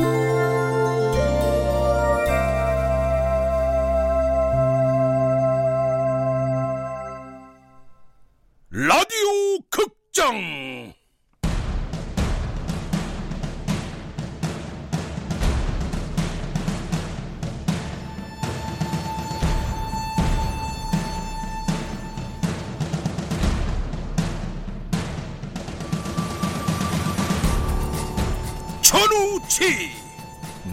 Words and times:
라 0.00 0.27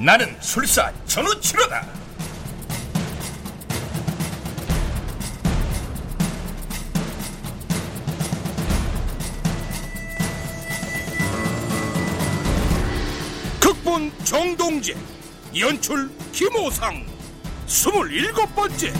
나는 0.05 0.39
술사 0.39 0.93
전우치로다. 1.07 1.83
극본 13.59 14.11
정동재 14.23 14.95
연출 15.57 16.11
김호상 16.31 17.03
스물일곱 17.65 18.53
번째 18.53 18.93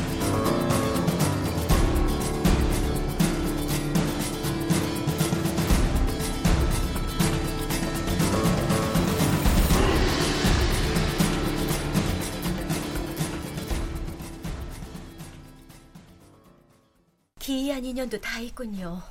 인연도 18.06 18.22
다 18.22 18.40
있군요. 18.40 19.02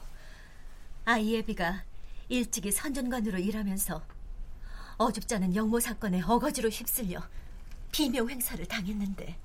아이애비가 1.05 1.83
일찍이 2.29 2.71
선전관으로 2.71 3.39
일하면서 3.39 4.01
어줍지 4.99 5.35
않은 5.35 5.57
영모 5.57 5.81
사건에 5.81 6.23
어거지로 6.23 6.69
휩쓸려 6.69 7.21
비명 7.91 8.31
행사를 8.31 8.65
당했는데 8.65 9.37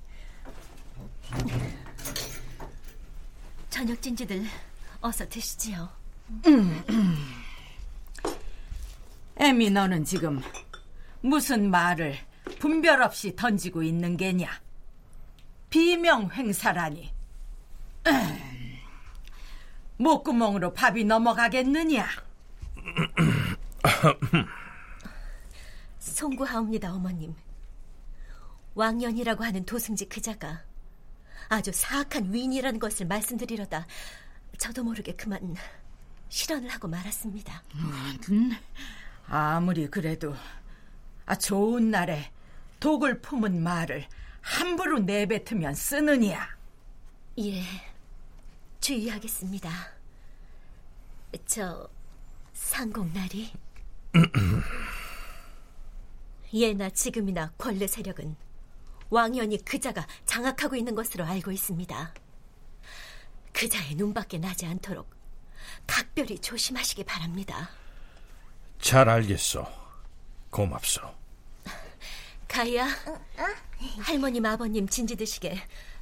저녁 3.70 4.00
진지들 4.00 4.46
어서 5.00 5.28
드시지요. 5.28 5.88
에미 9.36 9.70
너는 9.70 10.04
지금 10.04 10.40
무슨 11.22 11.70
말을 11.70 12.16
분별 12.60 13.02
없이 13.02 13.34
던지고 13.34 13.82
있는 13.82 14.16
게냐? 14.16 14.48
비명 15.70 16.30
행사라니. 16.30 17.12
음, 20.00 20.02
목구멍으로 20.02 20.72
밥이 20.72 21.04
넘어가겠느냐? 21.04 22.08
송구하옵니다, 25.98 26.92
어머님. 26.92 27.34
왕년이라고 28.74 29.44
하는 29.44 29.64
도승지 29.66 30.08
그자가 30.08 30.62
아주 31.48 31.70
사악한 31.72 32.32
위인이라는 32.32 32.78
것을 32.78 33.06
말씀드리려다 33.06 33.86
저도 34.56 34.84
모르게 34.84 35.14
그만 35.16 35.54
실언을 36.28 36.68
하고 36.70 36.88
말았습니다. 36.88 37.62
음, 37.74 38.52
아무리 39.26 39.88
그래도 39.88 40.34
아, 41.26 41.34
좋은 41.34 41.90
날에 41.90 42.30
독을 42.78 43.20
품은 43.20 43.62
말을 43.62 44.06
함부로 44.40 45.00
내뱉으면 45.00 45.74
쓰느냐? 45.74 46.48
예, 47.38 47.62
주의하겠습니다. 48.80 49.70
저 51.46 51.88
상공날이 52.54 53.52
예나 56.52 56.90
지금이나 56.90 57.52
권례 57.56 57.86
세력은 57.86 58.34
왕연이 59.10 59.62
그자가 59.64 60.06
장악하고 60.24 60.76
있는 60.76 60.94
것으로 60.94 61.24
알고 61.24 61.52
있습니다. 61.52 62.14
그자의 63.52 63.94
눈밖에 63.96 64.38
나지 64.38 64.66
않도록 64.66 65.08
각별히 65.86 66.38
조심하시기 66.38 67.04
바랍니다. 67.04 67.70
잘 68.80 69.08
알겠소 69.08 69.66
고맙소 70.50 71.02
가희야, 72.48 72.88
할머님 74.00 74.44
아버님 74.44 74.88
진지 74.88 75.14
드시게 75.14 75.56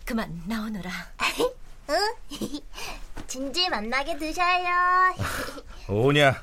그만 0.06 0.42
나오너라. 0.46 0.90
진지 3.26 3.68
만나게 3.68 4.16
드셔요. 4.16 5.14
오냐 5.88 6.42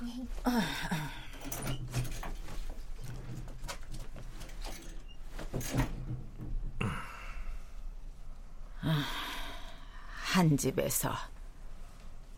한 10.36 10.58
집에서 10.58 11.14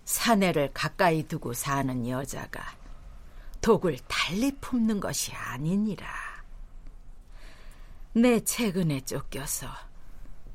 사내를 0.06 0.72
가까이 0.74 1.24
두고 1.24 1.54
사는 1.54 2.08
여자가 2.08 2.62
독을 3.62 3.98
달리 4.08 4.52
품는 4.62 5.00
것이 5.00 5.34
아니니라. 5.34 6.08
내 8.14 8.40
최근에 8.40 9.02
쫓겨서 9.02 9.87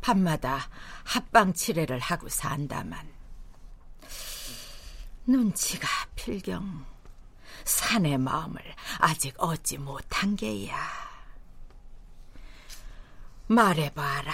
밤마다 0.02 0.68
합방 1.04 1.54
치레를 1.54 1.98
하고 1.98 2.28
산다만 2.28 3.08
눈치가 5.24 5.88
필경 6.14 6.84
사내 7.64 8.16
마음을 8.16 8.60
아직 8.98 9.34
얻지 9.38 9.78
못한 9.78 10.34
게야. 10.34 10.76
말해봐라. 13.46 14.32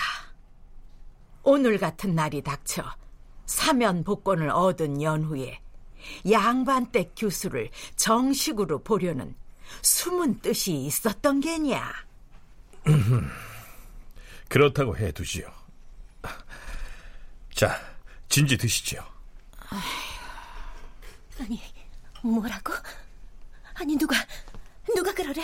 오늘 1.42 1.78
같은 1.78 2.14
날이 2.14 2.42
닥쳐 2.42 2.84
사면 3.44 4.02
복권을 4.04 4.48
얻은 4.50 5.02
연후에 5.02 5.60
양반댁 6.30 7.12
교수를 7.16 7.70
정식으로 7.96 8.82
보려는 8.82 9.36
숨은 9.82 10.40
뜻이 10.40 10.74
있었던 10.74 11.40
게냐? 11.40 11.92
그렇다고 14.48 14.96
해두지요 14.96 15.57
자 17.58 17.76
진지 18.28 18.56
드시지요 18.56 19.04
아니, 21.41 21.60
뭐라고? 22.22 22.72
아니, 23.74 23.96
누가, 23.96 24.14
누가 24.94 25.12
그러래? 25.12 25.42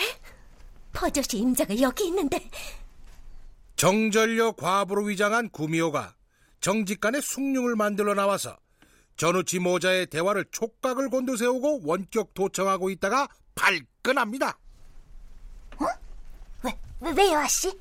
버젓이 0.93 1.39
임자가 1.39 1.77
여기 1.81 2.07
있는데. 2.07 2.49
정전려 3.75 4.53
과부로 4.53 5.03
위장한 5.03 5.49
구미호가 5.49 6.15
정직간의 6.61 7.21
숭늉을 7.21 7.75
만들어 7.75 8.13
나와서 8.13 8.57
전우치 9.17 9.59
모자의 9.59 10.07
대화를 10.07 10.45
촉각을 10.51 11.09
곤두세우고 11.09 11.81
원격 11.83 12.33
도청하고 12.33 12.91
있다가 12.91 13.27
발끈합니다. 13.55 14.57
왜, 16.63 16.79
왜, 17.01 17.11
왜요, 17.11 17.39
아씨? 17.39 17.77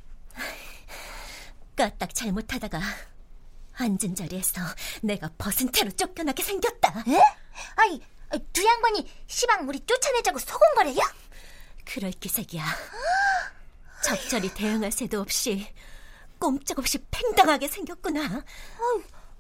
까딱 1.76 2.12
잘못하다가 2.12 2.80
앉은 3.76 4.14
자리에서 4.14 4.60
내가 5.02 5.30
벗은 5.36 5.72
채로 5.72 5.90
쫓겨나게 5.92 6.42
생겼다. 6.42 7.04
에? 7.08 7.20
아이, 7.76 8.00
두 8.52 8.64
양반이 8.64 9.10
시방 9.26 9.68
우리 9.68 9.80
쫓아내자고 9.80 10.38
소곤거려요? 10.38 11.00
그럴 11.84 12.10
기색이야. 12.12 12.64
적절히 14.02 14.52
대응할 14.52 14.92
새도 14.92 15.20
없이 15.20 15.72
꼼짝없이 16.38 16.98
팽당하게 17.10 17.68
생겼구나. 17.68 18.22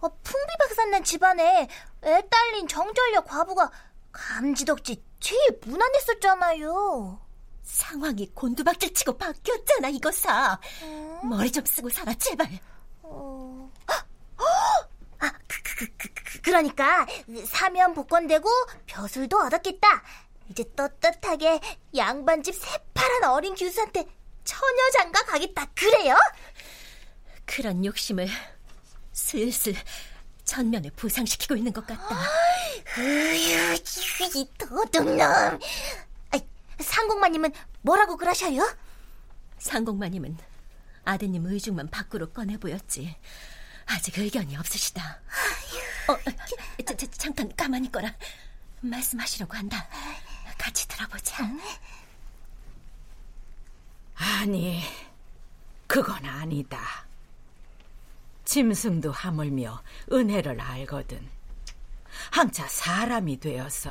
아, 0.00 0.08
풍비박산난 0.22 1.04
집안에 1.04 1.68
애 2.04 2.22
딸린 2.30 2.68
정전려 2.68 3.24
과부가 3.24 3.70
감지덕지 4.12 5.02
제일 5.20 5.40
무난했었잖아요. 5.62 7.20
상황이 7.62 8.30
곤두박질 8.34 8.92
치고 8.94 9.16
바뀌었잖아, 9.16 9.88
이거사. 9.88 10.60
머리 11.22 11.50
좀 11.50 11.64
쓰고 11.64 11.88
살아, 11.88 12.12
제발. 12.14 12.48
어... 13.02 13.72
아, 15.18 15.32
그, 15.84 15.90
그, 15.96 16.08
그, 16.08 16.14
그, 16.14 16.24
그, 16.24 16.40
그러니까 16.42 17.06
사면 17.46 17.94
복권되고 17.94 18.48
벼슬도 18.86 19.38
얻었겠다. 19.38 20.02
이제 20.50 20.64
떳떳하게 20.76 21.60
양반집 21.96 22.54
새파란 22.54 23.24
어린 23.30 23.54
교수한테 23.54 24.06
처녀장가 24.44 25.24
가겠다. 25.24 25.66
그래요? 25.74 26.16
그런 27.46 27.84
욕심을 27.84 28.28
슬슬 29.12 29.74
전면에 30.44 30.90
부상시키고 30.90 31.56
있는 31.56 31.72
것 31.72 31.86
같다. 31.86 32.16
으유, 32.98 33.74
이 34.34 34.48
도둑놈. 34.58 35.58
상공마님은 36.80 37.52
뭐라고 37.82 38.16
그러셔요? 38.16 38.76
상공마님은 39.58 40.36
아드님 41.04 41.46
의중만 41.46 41.88
밖으로 41.88 42.30
꺼내 42.30 42.56
보였지. 42.58 43.16
아직 43.86 44.18
의견이 44.18 44.56
없으시다. 44.56 45.20
어, 46.08 46.18
저, 46.86 46.94
저, 46.96 47.06
잠깐 47.12 47.50
가만히 47.56 47.86
있거라. 47.86 48.14
말씀하시려고 48.80 49.54
한다. 49.56 49.88
같이 50.58 50.86
들어보자. 50.88 51.44
아니, 54.14 54.82
그건 55.86 56.24
아니다. 56.24 57.06
짐승도 58.44 59.10
하물며 59.10 59.82
은혜를 60.12 60.60
알거든. 60.60 61.26
항차 62.30 62.68
사람이 62.68 63.40
되어서 63.40 63.90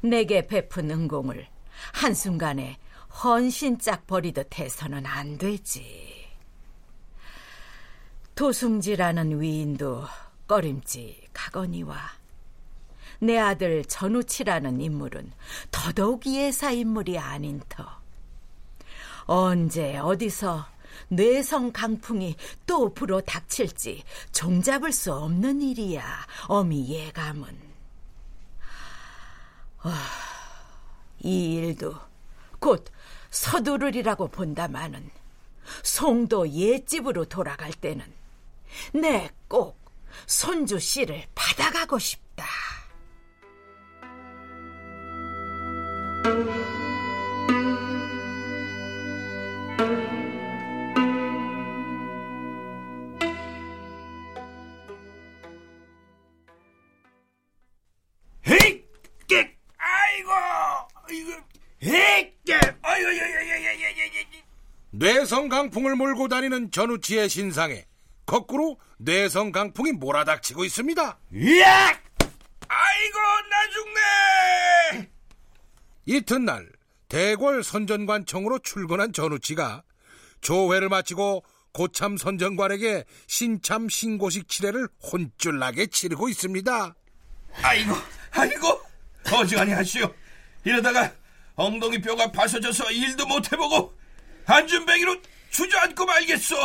내게 0.00 0.46
베푼 0.46 0.90
은공을 0.90 1.46
한순간에 1.92 2.78
헌신짝 3.22 4.06
버리듯 4.06 4.58
해서는 4.58 5.04
안 5.04 5.36
되지. 5.36 6.28
도승지라는 8.34 9.40
위인도 9.40 10.06
꺼림직하거니와 10.50 11.96
내 13.20 13.38
아들 13.38 13.84
전우치라는 13.84 14.80
인물은 14.80 15.30
더더욱 15.70 16.26
예사 16.26 16.72
인물이 16.72 17.18
아닌 17.18 17.60
터. 17.68 18.00
언제 19.26 19.98
어디서 19.98 20.66
뇌성 21.08 21.70
강풍이 21.70 22.34
또 22.66 22.92
불어 22.92 23.20
닥칠지 23.20 24.02
종잡을 24.32 24.92
수 24.92 25.12
없는 25.12 25.62
일이야. 25.62 26.26
어미 26.48 26.88
예감은. 26.88 27.70
어, 29.84 29.90
이 31.20 31.54
일도 31.54 31.94
곧 32.58 32.84
서두르리라고 33.30 34.28
본다마는 34.28 35.10
송도 35.84 36.48
옛집으로 36.50 37.26
돌아갈 37.26 37.72
때는 37.72 38.04
내꼭 38.92 39.79
손주 40.30 40.78
씨를 40.78 41.24
받아가고 41.34 41.98
싶다. 41.98 42.46
뇌성 64.92 65.48
강풍을 65.48 65.96
몰고 65.96 66.28
다니는 66.28 66.70
전우치의 66.70 67.28
신상에 67.28 67.89
거꾸로 68.30 68.78
뇌성 68.98 69.50
강풍이 69.50 69.90
몰아닥치고 69.90 70.64
있습니다. 70.64 71.02
야! 71.02 72.00
아이고 72.68 73.18
나 73.50 73.68
죽네! 74.92 75.10
이튿날 76.06 76.70
대궐 77.08 77.64
선전관청으로 77.64 78.60
출근한 78.60 79.12
전우치가 79.12 79.82
조회를 80.42 80.88
마치고 80.90 81.42
고참 81.72 82.16
선전관에게 82.16 83.04
신참 83.26 83.88
신고식 83.88 84.48
치레를 84.48 84.86
혼쭐나게 85.02 85.88
치르고 85.88 86.28
있습니다. 86.28 86.94
아이고 87.62 87.94
아이고 88.30 88.80
어지간히 89.32 89.72
하시오. 89.72 90.14
이러다가 90.62 91.12
엉덩이 91.56 92.00
뼈가 92.00 92.30
파서져서 92.30 92.92
일도 92.92 93.26
못 93.26 93.52
해보고 93.52 93.92
안준뱅이로 94.46 95.16
주저앉고 95.50 96.06
말겠소. 96.06 96.56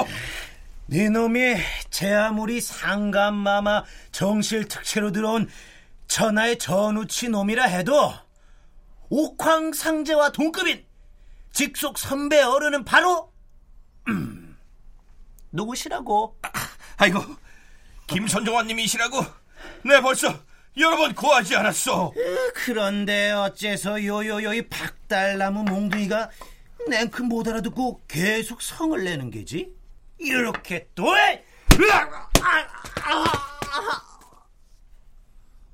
네 0.88 1.10
놈이 1.10 1.56
제 1.90 2.14
아무리 2.14 2.62
상감마마 2.62 3.84
정실 4.12 4.68
특채로 4.68 5.12
들어온 5.12 5.50
천하의 6.08 6.60
전우치 6.60 7.30
놈이라 7.30 7.66
해도 7.66 8.14
옥황 9.10 9.74
상제와 9.74 10.32
동급인 10.32 10.86
직속 11.52 11.98
선배 11.98 12.42
어른은 12.42 12.86
바로 12.86 13.34
음, 14.08 14.56
누구시라고? 15.52 16.38
아 16.98 17.08
이고 17.08 17.20
김선종환님이시라고 18.08 19.26
내 19.86 20.02
벌써 20.02 20.40
여러 20.78 20.98
번 20.98 21.16
고하지 21.16 21.56
않았소. 21.56 22.14
그런데 22.54 23.32
어째서 23.32 24.04
요요요 24.04 24.54
이 24.54 24.68
박달나무 24.68 25.64
몽둥이가 25.64 26.30
냉큼 26.90 27.28
못 27.28 27.48
알아듣고 27.48 28.04
계속 28.08 28.62
성을 28.62 29.02
내는 29.04 29.32
게지? 29.32 29.74
이렇게 30.26 30.88
또 30.96 31.16
해? 31.18 31.44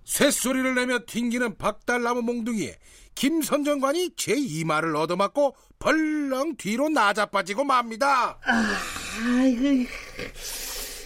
쇳소리를 0.03 0.75
내며 0.75 0.99
튕기는 1.07 1.57
박달나무 1.57 2.21
몽둥이에 2.21 2.77
김선정관이 3.15 4.11
제 4.17 4.33
이마를 4.35 4.95
얻어맞고 4.95 5.55
벌렁 5.79 6.57
뒤로 6.57 6.89
나자빠지고 6.89 7.63
맙니다. 7.63 8.37
아이고 8.43 9.89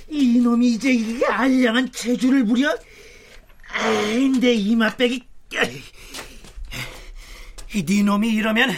이놈이 0.09 0.68
이제 0.74 0.92
이 0.94 1.24
알량한 1.24 1.92
재주를 1.92 2.45
부려? 2.45 2.75
아이 3.69 4.30
내 4.30 4.53
이마빼기 4.53 5.27
네 7.86 8.03
놈이 8.03 8.30
이러면 8.30 8.71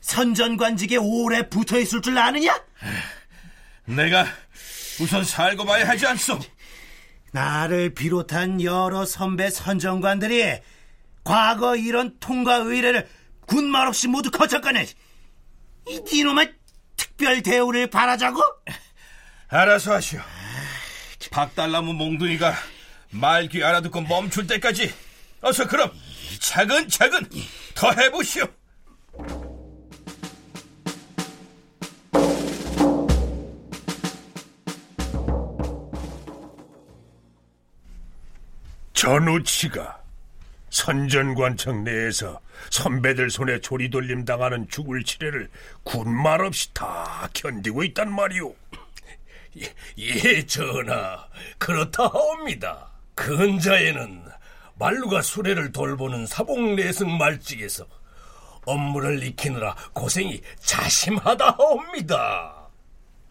선전관직에 0.00 0.96
오래 0.96 1.48
붙어 1.48 1.78
있을 1.78 2.02
줄 2.02 2.18
아느냐? 2.18 2.54
내가 3.86 4.26
우선 5.00 5.24
살고 5.24 5.64
봐야 5.64 5.86
하지 5.88 6.06
않소. 6.06 6.38
나를 7.32 7.94
비롯한 7.94 8.62
여러 8.62 9.04
선배 9.04 9.50
선정관들이 9.50 10.60
과거 11.24 11.74
이런 11.76 12.16
통과 12.20 12.56
의뢰를 12.56 13.08
군말 13.46 13.88
없이 13.88 14.08
모두 14.08 14.30
거쳤거네. 14.30 14.86
이 15.88 16.00
니놈의 16.12 16.54
특별 16.96 17.42
대우를 17.42 17.88
바라자고? 17.88 18.40
알아서 19.48 19.94
하시오. 19.94 20.20
박달나무 21.30 21.92
몽둥이가 21.94 22.54
말귀 23.10 23.62
알아듣고 23.64 24.02
멈출 24.02 24.46
때까지 24.46 24.94
어서 25.40 25.66
그럼 25.66 25.90
차근차근 26.40 27.28
더 27.74 27.90
해보시오. 27.92 28.46
전우치가 39.04 40.00
선전관청 40.70 41.84
내에서 41.84 42.40
선배들 42.70 43.28
손에 43.28 43.60
조리돌림 43.60 44.24
당하는 44.24 44.66
죽을 44.70 45.04
치레를 45.04 45.50
군말 45.82 46.42
없이 46.42 46.72
다 46.72 47.28
견디고 47.34 47.84
있단 47.84 48.10
말이오. 48.10 48.54
예, 49.60 49.74
예, 49.98 50.46
전하. 50.46 51.28
그렇다옵니다. 51.58 52.92
근자에는 53.14 54.24
말루가 54.76 55.20
수레를 55.20 55.70
돌보는 55.70 56.24
사복내승 56.24 57.18
말직에서 57.18 57.86
업무를 58.64 59.22
익히느라 59.22 59.76
고생이 59.92 60.40
자심하다옵니다. 60.60 62.54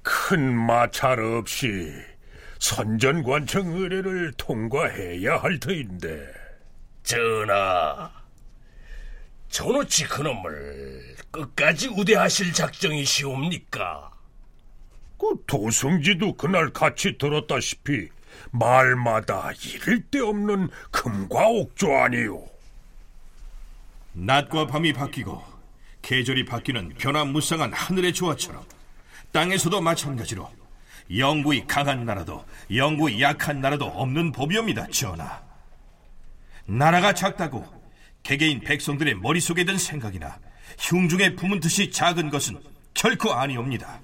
큰 0.04 0.54
마찰 0.54 1.20
없이 1.20 2.13
선전관청 2.64 3.74
의뢰를 3.74 4.32
통과해야 4.38 5.36
할 5.36 5.60
터인데 5.60 6.26
전하, 7.04 8.10
전우치 9.50 10.06
그놈을 10.06 11.18
끝까지 11.30 11.90
우대하실 11.90 12.54
작정이시옵니까? 12.54 14.12
그 15.20 15.44
도승지도 15.46 16.36
그날 16.38 16.70
같이 16.70 17.18
들었다시피 17.18 18.08
말마다 18.52 19.52
이를 19.66 20.02
데 20.04 20.22
없는 20.22 20.70
금과 20.90 21.46
옥조 21.50 21.94
아니오. 21.94 22.48
낮과 24.14 24.68
밤이 24.68 24.94
바뀌고 24.94 25.44
계절이 26.02 26.46
바뀌는 26.46 26.94
변화무쌍한 26.98 27.74
하늘의 27.74 28.14
조화처럼 28.14 28.64
땅에서도 29.34 29.82
마찬가지로 29.82 30.63
영구히 31.16 31.66
강한 31.68 32.06
나라도 32.06 32.46
영구히 32.74 33.22
약한 33.22 33.62
나라도 33.62 33.86
없는 33.86 34.32
법이옵니다, 34.32 34.88
전하. 34.88 35.42
나라가 36.66 37.14
작다고 37.14 37.66
개개인 38.24 38.62
백성들의 38.62 39.16
머릿속에 39.16 39.66
든 39.66 39.78
생각이나 39.78 40.40
흉중에 40.80 41.36
뜻이 41.62 41.92
작은 41.92 42.30
것은 42.30 42.58
결코 42.94 43.34
아니옵니다. 43.34 44.00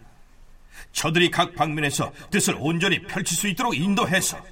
저들이 0.92 1.32
각 1.32 1.56
방면에서 1.56 2.12
뜻을 2.32 2.56
온전히 2.60 3.02
펼칠 3.02 3.38
수 3.38 3.48
있도록 3.48 3.76
인도해서 3.76 4.44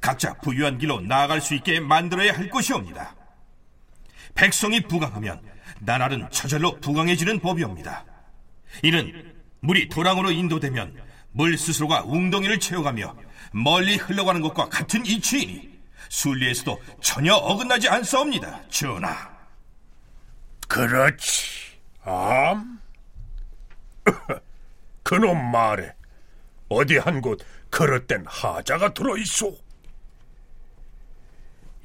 각자 0.00 0.34
부유한 0.34 0.78
길로 0.78 1.00
나아갈 1.00 1.40
수 1.40 1.54
있게 1.54 1.80
만들어야 1.80 2.34
할 2.34 2.50
것이옵니다. 2.50 3.14
백성이 4.34 4.80
부강하면 4.80 5.40
나라는 5.80 6.28
저절로 6.30 6.76
부강해지는 6.80 7.38
법이옵니다. 7.40 8.04
이는 8.82 9.34
물이 9.60 9.88
도랑으로 9.88 10.30
인도되면 10.30 10.96
물 11.36 11.58
스스로가 11.58 12.04
웅덩이를 12.04 12.60
채워가며 12.60 13.16
멀리 13.52 13.96
흘러가는 13.96 14.40
것과 14.40 14.68
같은 14.68 15.04
이치이니 15.04 15.68
순리에서도 16.08 16.80
전혀 17.02 17.34
어긋나지 17.34 17.88
않사옵니다, 17.88 18.68
전하. 18.70 19.34
그렇지. 20.68 21.74
암? 22.04 22.80
그놈 25.02 25.50
말에 25.50 25.92
어디 26.68 26.98
한 26.98 27.20
곳 27.20 27.40
그릇된 27.70 28.24
하자가 28.26 28.94
들어있소. 28.94 29.56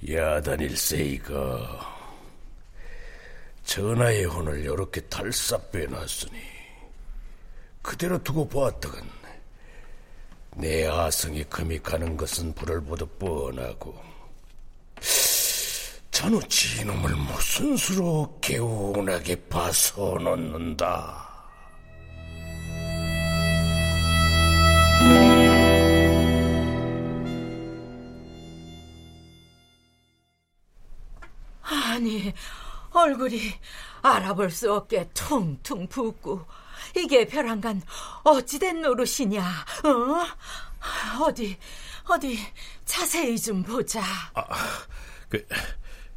야단일세이가 0.08 1.98
전하의 3.64 4.26
혼을 4.26 4.62
이렇게 4.62 5.02
달싹 5.02 5.72
빼놨으니 5.72 6.40
그대로 7.82 8.22
두고 8.24 8.48
보았다간 8.48 9.19
내 10.60 10.86
아성이 10.88 11.46
금이 11.46 11.80
가는 11.80 12.18
것은 12.18 12.54
불을 12.54 12.82
보듯 12.82 13.18
뻔하고 13.18 13.96
전우치 16.12 16.82
이놈을 16.82 17.16
무슨 17.16 17.78
수로 17.78 18.38
개운하게 18.42 19.48
봐서 19.48 20.18
놓는다. 20.20 21.30
아니, 31.62 32.34
얼굴이 32.92 33.40
알아볼 34.02 34.50
수 34.52 34.74
없게 34.74 35.08
퉁퉁 35.14 35.88
붓고 35.88 36.46
이게 36.96 37.26
벼랑간 37.28 37.82
어찌된 38.24 38.82
노릇이냐? 38.82 39.42
어? 39.86 41.24
어디 41.24 41.58
어디 42.10 42.40
자세히 42.86 43.40
좀 43.40 43.64
보자. 43.64 44.02
아, 44.34 44.44
그, 45.30 45.46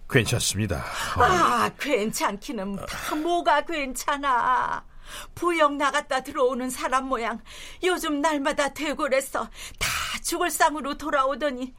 괜찮습니다. 0.09 0.85
아, 1.17 1.71
괜찮기는 1.79 2.77
다 2.87 3.15
뭐가 3.17 3.63
괜찮아. 3.63 4.85
부역 5.35 5.75
나갔다 5.77 6.23
들어오는 6.23 6.71
사람 6.71 7.07
모양 7.07 7.41
요즘 7.83 8.21
날마다 8.23 8.73
대궐에서 8.73 9.45
다 9.79 9.89
죽을 10.23 10.51
상으로 10.51 10.97
돌아오더니 10.97 11.75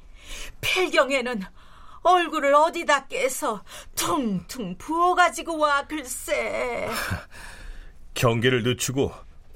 필경에는 0.62 1.44
얼굴을 2.04 2.54
어디다 2.54 3.08
깨서 3.08 3.64
퉁퉁 3.96 4.78
부어가지고 4.78 5.58
와 5.58 5.84
글쎄 5.88 6.90
경계를 8.14 8.64
늦추고 8.64 9.14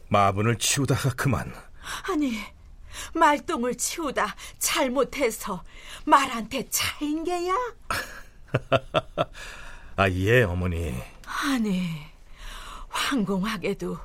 마분을 0.10 0.58
치우다가 0.58 1.12
그만 1.12 1.54
아니 2.10 2.34
말똥을 3.14 3.76
치우다 3.76 4.36
잘못해서 4.60 5.64
말한테 6.06 6.68
차인 6.70 7.24
게야? 7.24 7.54
아, 9.96 10.10
예, 10.10 10.44
어머니. 10.44 10.96
아니, 11.26 12.02
황공하게도 12.90 13.98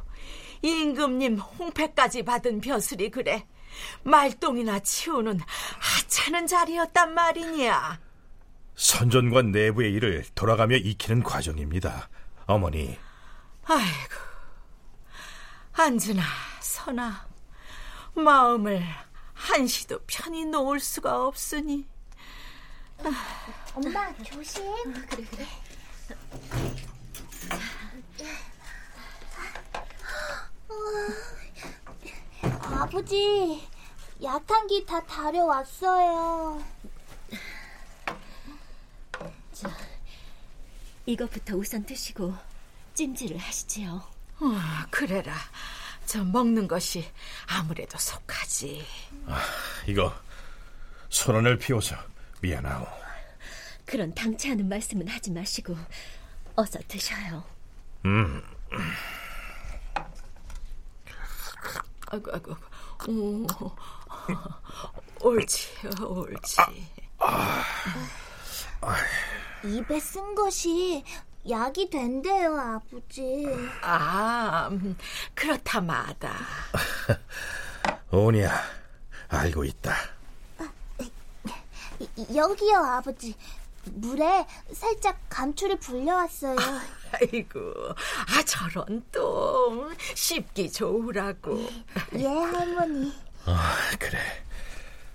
임금님 0.62 1.36
홍패까지 1.36 2.22
받은 2.22 2.60
벼슬이 2.60 3.10
그래. 3.10 3.46
말똥이나 4.04 4.80
치우는 4.80 5.40
하찮은 5.78 6.46
자리였단 6.46 7.14
말이냐. 7.14 8.00
선전관 8.74 9.52
내부의 9.52 9.92
일을 9.92 10.24
돌아가며 10.34 10.76
익히는 10.76 11.22
과정입니다. 11.22 12.08
어머니. 12.46 12.98
아이고, 13.64 14.14
앉으나 15.72 16.22
서나 16.60 17.26
마음을 18.14 18.82
한시도 19.34 20.00
편히 20.06 20.44
놓을 20.44 20.80
수가 20.80 21.26
없으니. 21.26 21.86
엄마 23.74 24.14
조심. 24.22 24.62
그래 25.08 25.24
그래. 25.30 25.46
아버지, 32.60 33.68
약한 34.22 34.66
기다 34.66 35.04
다려왔어요. 35.04 36.62
자, 39.52 39.70
이것부터 41.06 41.56
우선 41.56 41.84
드시고 41.84 42.34
찜질을 42.94 43.38
하시지요. 43.38 44.02
어, 44.40 44.46
그래라. 44.90 45.34
저 46.06 46.22
먹는 46.24 46.66
것이 46.68 47.08
아무래도 47.46 47.96
속하지. 47.96 48.84
아, 49.26 49.40
이거 49.86 50.12
손안을 51.08 51.58
피워서 51.58 51.96
미안하오. 52.40 52.86
그런 53.86 54.12
당치 54.14 54.50
않은 54.50 54.68
말씀은 54.68 55.06
하지 55.08 55.30
마시고 55.30 55.76
어서 56.56 56.78
드셔요. 56.88 57.44
음. 58.04 58.42
아이고 62.08 62.30
아이고. 62.32 62.56
음, 63.08 63.46
옳지 65.20 65.68
옳지. 66.00 66.56
아, 67.18 67.62
아. 68.80 68.96
입에 69.64 69.98
쓴 70.00 70.34
것이 70.34 71.04
약이 71.48 71.90
된대요, 71.90 72.56
아버지. 72.56 73.44
아, 73.82 74.68
음, 74.70 74.96
그렇다 75.34 75.80
마다. 75.80 76.32
오냐, 78.12 78.50
알고 79.28 79.64
있다. 79.64 79.94
여기요, 82.34 82.76
아버지. 82.78 83.34
물에 83.84 84.46
살짝 84.72 85.18
감초를 85.28 85.78
불려왔어요. 85.80 86.56
아이고, 87.12 87.58
아 87.90 88.42
저런 88.44 89.04
또 89.10 89.90
씹기 90.14 90.70
좋으라고. 90.70 91.68
예, 92.14 92.26
할머니. 92.28 93.12
아, 93.46 93.74
그래. 93.98 94.18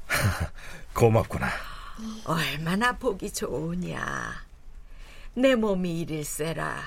고맙구나. 0.93 1.47
얼마나 2.25 2.91
보기 2.91 3.31
좋으냐. 3.31 4.46
내 5.37 5.53
몸이 5.53 5.99
이릴세라 5.99 6.81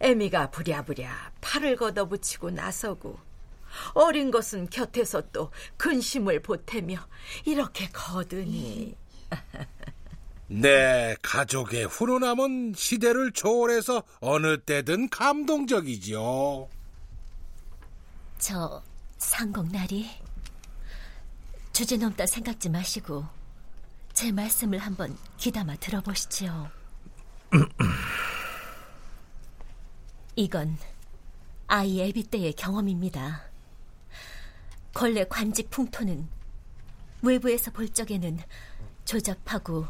애미가 0.00 0.50
부랴부랴 0.50 1.32
팔을 1.42 1.76
걷어붙이고 1.76 2.50
나서고 2.50 3.18
어린 3.92 4.30
것은 4.30 4.70
곁에서 4.70 5.20
또 5.30 5.50
근심을 5.76 6.40
보태며 6.40 6.96
이렇게 7.44 7.88
거드니 7.90 8.96
내 10.48 11.14
가족의 11.20 11.84
훈훈함은 11.84 12.72
시대를 12.74 13.32
초월해서 13.32 14.02
어느 14.20 14.58
때든 14.60 15.08
감동적이지요. 15.08 16.68
저 18.38 18.82
상공나리 19.18 20.10
주제 21.72 21.96
넘다 21.96 22.26
생각지 22.26 22.68
마시고 22.68 23.24
제 24.12 24.30
말씀을 24.32 24.78
한번 24.78 25.16
귀담아 25.38 25.76
들어보시지요. 25.76 26.81
이건 30.36 30.78
아이 31.66 32.00
애비 32.00 32.24
때의 32.24 32.54
경험입니다. 32.54 33.42
걸레 34.94 35.24
관직 35.24 35.70
풍토는 35.70 36.28
외부에서 37.22 37.70
볼 37.70 37.88
적에는 37.88 38.38
조잡하고 39.04 39.86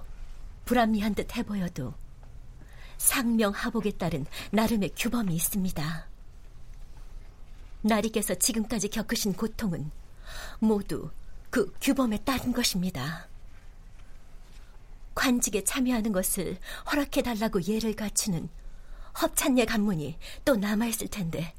불합리한 0.65 1.15
듯 1.15 1.37
해보여도 1.37 1.95
상명하복에 2.99 3.93
따른 3.93 4.27
나름의 4.53 4.93
규범이 4.97 5.35
있습니다. 5.35 6.09
나리께서 7.83 8.35
지금까지 8.35 8.89
겪으신 8.89 9.33
고통은 9.33 9.91
모두 10.61 11.11
그 11.51 11.73
규범에 11.81 12.19
따른 12.19 12.53
것입니다. 12.53 13.29
관직에 15.15 15.65
참여하는 15.65 16.13
것을 16.13 16.59
허락해달라고 16.91 17.63
예를 17.65 17.95
갖추는 17.95 18.49
허찬예 19.21 19.67
간문이 19.67 20.19
또 20.45 20.57
남아있을 20.57 21.09
텐데 21.09 21.55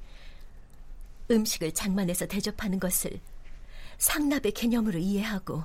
음식을 1.30 1.74
장만해서 1.74 2.26
대접하는 2.26 2.80
것을 2.80 3.20
상납의 3.98 4.52
개념으로 4.54 5.00
이해하고 5.00 5.64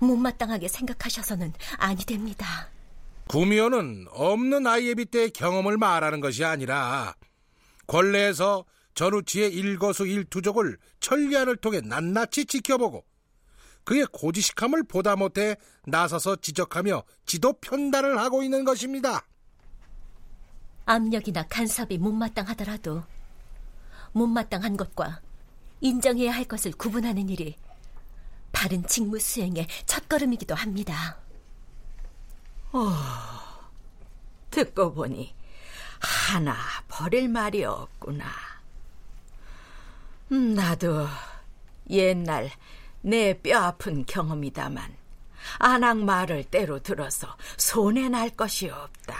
못마땅하게 0.00 0.68
생각하셔서는 0.68 1.52
아니 1.76 2.04
됩니다. 2.04 2.70
구미호는 3.28 4.06
없는 4.10 4.66
아이예비 4.66 5.06
때의 5.06 5.30
경험을 5.30 5.78
말하는 5.78 6.20
것이 6.20 6.44
아니라 6.44 7.14
권례에서 7.86 8.64
전우치의 8.94 9.52
일거수 9.52 10.06
일투족을 10.06 10.78
천리안을 11.00 11.56
통해 11.56 11.80
낱낱이 11.80 12.46
지켜보고 12.46 13.04
그의 13.84 14.06
고지식함을 14.12 14.84
보다 14.84 15.14
못해 15.16 15.56
나서서 15.86 16.36
지적하며 16.36 17.02
지도 17.26 17.52
편달을 17.54 18.18
하고 18.18 18.42
있는 18.42 18.64
것입니다. 18.64 19.26
압력이나 20.86 21.44
간섭이 21.44 21.98
못마땅하더라도 21.98 23.04
못마땅한 24.12 24.76
것과 24.76 25.20
인정해야 25.80 26.32
할 26.32 26.44
것을 26.44 26.72
구분하는 26.72 27.28
일이 27.28 27.56
바른 28.52 28.86
직무 28.86 29.18
수행의 29.18 29.66
첫걸음이기도 29.86 30.54
합니다. 30.54 31.18
어, 32.72 32.90
듣고 34.50 34.94
보니 34.94 35.34
하나 36.00 36.56
버릴 36.88 37.28
말이 37.28 37.64
없구나. 37.64 38.26
음, 40.32 40.54
나도 40.54 41.06
옛날 41.90 42.50
내 43.04 43.34
뼈 43.34 43.58
아픈 43.58 44.06
경험이다만 44.06 44.96
안악 45.58 45.98
말을 45.98 46.44
때로 46.44 46.78
들어서 46.78 47.36
손해 47.58 48.08
날 48.08 48.30
것이 48.30 48.70
없다. 48.70 49.14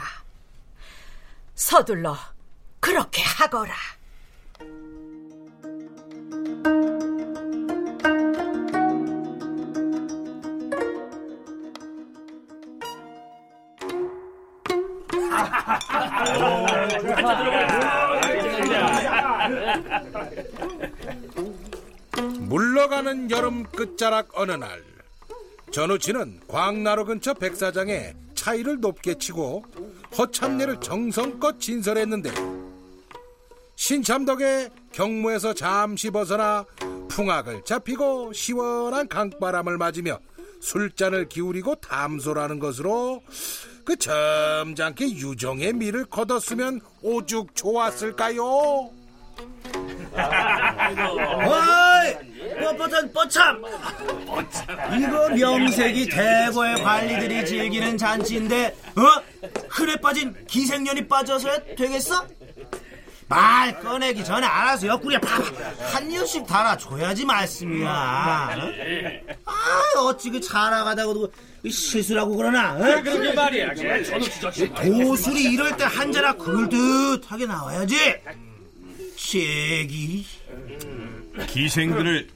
서둘러 1.53 2.17
그렇게 2.79 3.21
하거라. 3.21 3.75
물러가는 22.55 23.29
여름 23.31 23.63
끝자락 23.63 24.29
어느 24.35 24.53
날 24.53 24.81
전우치는 25.71 26.39
광나루 26.47 27.03
근처 27.03 27.33
백사장에 27.33 28.13
차이를 28.33 28.79
높게 28.79 29.15
치고 29.15 29.65
허참례를 30.17 30.79
정성껏 30.79 31.59
진설했는데 31.59 32.31
신참덕에 33.75 34.69
경무에서 34.93 35.53
잠시 35.53 36.09
벗어나 36.09 36.63
풍악을 37.09 37.65
잡히고 37.65 38.31
시원한 38.31 39.09
강바람을 39.09 39.77
맞으며 39.77 40.17
술잔을 40.61 41.27
기울이고 41.27 41.75
담소라는 41.75 42.59
것으로 42.59 43.21
그 43.83 43.97
점잖게 43.97 45.09
유정의 45.09 45.73
미를 45.73 46.05
거뒀으면 46.05 46.79
오죽 47.01 47.53
좋았을까요? 47.53 48.91
뻣뻣한 52.65 53.13
뻗참! 53.13 53.61
이거 54.99 55.29
명색이 55.29 56.09
대거의 56.09 56.75
관리들이 56.81 57.45
즐기는 57.45 57.97
잔치인데, 57.97 58.75
어? 58.95 59.23
흔해 59.69 59.95
빠진 59.97 60.35
기생년이 60.47 61.07
빠져서야 61.07 61.59
되겠어? 61.77 62.25
말 63.27 63.79
꺼내기 63.79 64.23
전에 64.23 64.45
알아서 64.45 64.85
옆구리에 64.87 65.17
팍한 65.19 66.11
입씩 66.11 66.45
달아줘야지 66.45 67.25
말씀이야. 67.25 67.89
어? 67.89 68.71
아, 69.45 69.99
어찌 70.01 70.29
그 70.29 70.39
잘나가다고도 70.39 71.31
실수라고 71.67 72.35
그러나? 72.35 72.75
어? 72.75 73.01
그러게 73.01 73.33
말이야. 73.33 73.73
도술이 74.83 75.43
이럴 75.53 75.75
때 75.75 75.85
한자나 75.85 76.33
그럴듯하게 76.33 77.47
나와야지. 77.47 78.15
제기. 79.17 80.25
기생들을 81.47 82.27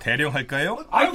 대령 0.00 0.34
할까요? 0.34 0.78
아, 0.90 1.02
아. 1.02 1.12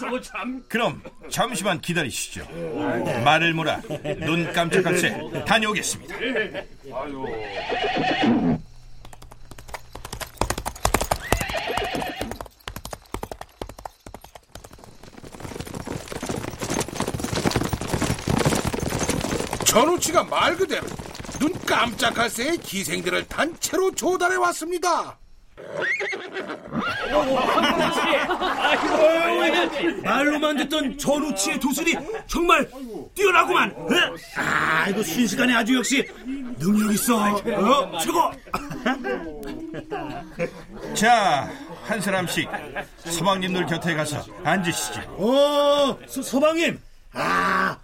저거 0.00 0.20
참. 0.20 0.64
그럼 0.66 1.02
잠시만 1.30 1.80
기다리시죠. 1.80 2.46
말을 3.22 3.52
몰아 3.52 3.82
눈 4.24 4.50
깜짝할 4.52 4.96
새 4.98 5.20
다녀오겠습니다. 5.46 6.16
전우치가 19.66 20.24
말 20.24 20.56
그대로 20.56 20.86
눈 21.38 21.52
깜짝할 21.66 22.30
새의 22.30 22.56
기생들을 22.56 23.28
단체로 23.28 23.94
조달해 23.94 24.36
왔습니다. 24.36 25.18
말로만 30.02 30.56
듣던 30.58 30.98
전우치의 30.98 31.60
도술이 31.60 31.96
정말 32.26 32.68
뛰어나구만. 33.14 33.70
어? 33.72 33.88
아, 34.36 34.88
이거 34.88 35.02
순식간에 35.02 35.54
아주 35.54 35.76
역시 35.76 36.06
능력 36.58 36.92
있어. 36.92 37.34
어? 37.34 37.98
최고. 37.98 38.32
자, 40.94 41.50
한 41.84 42.00
사람씩 42.00 42.48
서방님들 43.04 43.66
곁에 43.66 43.94
가서 43.94 44.24
앉으시죠. 44.44 45.00
어, 45.18 45.98
서, 46.06 46.22
서방님. 46.22 46.80
아, 47.12 47.78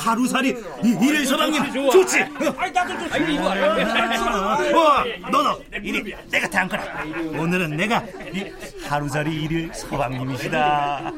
하루살이 0.00 0.48
이, 0.82 0.98
이래 1.02 1.24
서방님 1.24 1.90
좋지. 1.90 2.20
어, 2.20 2.54
아이, 2.56 2.70
나도 2.72 2.98
좀 2.98 3.08
아이, 3.12 3.34
이거 3.34 3.50
어, 3.50 5.04
너너 5.30 5.60
이리 5.82 6.14
내가 6.30 6.48
담거라. 6.48 7.04
오늘은 7.38 7.76
내가 7.76 8.02
이 8.32 8.44
하루살이 8.86 9.42
일일 9.44 9.70
서방님이시다. 9.74 11.12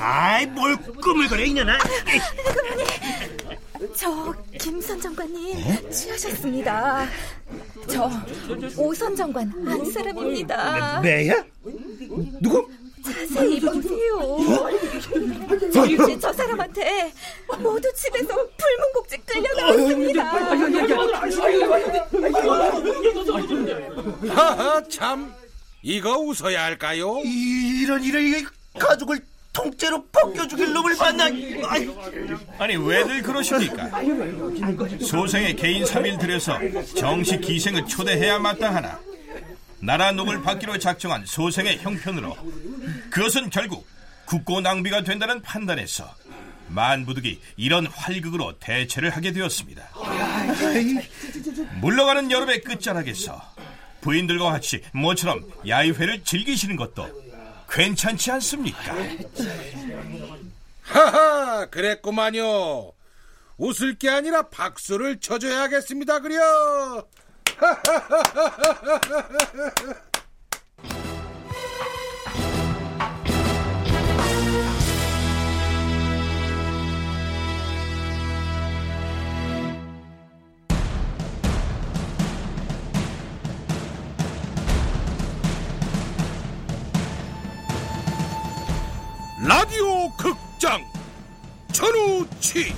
아이 0.00 0.46
뭘 0.46 0.76
꾸물거려 0.76 1.44
이년아. 1.44 1.78
저 3.94 4.34
김선 4.58 5.00
장관님 5.00 5.90
취하셨습니다. 5.90 7.06
저 7.86 8.10
오선 8.76 9.14
장관 9.14 9.52
안 9.68 9.92
사람입니다. 9.92 11.00
매야? 11.00 11.44
누구? 12.40 12.68
자세히 13.04 13.60
보세요. 13.60 14.38
저, 15.72 16.18
저 16.18 16.32
사람한테 16.32 17.12
모두 17.58 17.92
집에서 17.94 18.34
불문곡지 18.56 19.18
끌려나왔습니다. 19.24 20.24
하하 24.34 24.82
참 24.88 25.32
이거 25.82 26.18
웃어야 26.18 26.64
할까요? 26.64 27.20
이- 27.24 27.82
이런 27.82 28.02
이런 28.02 28.46
가족을 28.78 29.20
통째로 29.52 30.04
벗겨 30.12 30.46
죽일 30.46 30.72
놈을 30.72 30.96
만나. 30.96 31.24
아니 32.58 32.76
왜들 32.76 33.22
그러십니까? 33.22 33.88
소생의 35.00 35.56
개인 35.56 35.84
3일 35.84 36.20
들여서 36.20 36.58
정식 36.94 37.40
기생을 37.40 37.86
초대해야 37.86 38.38
마땅하나 38.38 39.00
나라 39.80 40.12
녹을 40.12 40.42
받기로 40.42 40.78
작정한 40.78 41.24
소생의 41.24 41.78
형편으로 41.78 42.36
그것은 43.10 43.48
결국 43.50 43.86
국고 44.26 44.60
낭비가 44.60 45.02
된다는 45.02 45.40
판단에서 45.40 46.12
만부득이 46.68 47.40
이런 47.56 47.86
활극으로 47.86 48.58
대체를 48.58 49.10
하게 49.10 49.32
되었습니다. 49.32 49.88
물러가는 51.80 52.30
여름의 52.30 52.62
끝자락에서 52.62 53.40
부인들과 54.00 54.52
같이 54.52 54.82
모처럼 54.92 55.44
야유회를 55.66 56.24
즐기시는 56.24 56.76
것도 56.76 57.08
괜찮지 57.70 58.30
않습니까? 58.32 58.94
하하 60.82 61.66
그랬구만요. 61.66 62.92
웃을 63.58 63.96
게 63.98 64.10
아니라 64.10 64.42
박수를 64.42 65.18
쳐줘야겠습니다 65.18 66.20
그려. 66.20 67.06
라디오 89.48 90.10
극장 90.16 90.84
전우치 91.72 92.74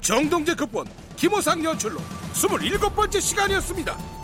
정동재 0.00 0.54
극본 0.54 0.86
김호상 1.16 1.64
연출로 1.64 1.98
27번째 2.34 3.20
시간이었습니다. 3.20 4.19